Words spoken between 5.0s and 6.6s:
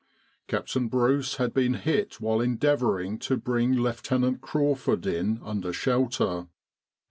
in under shelter.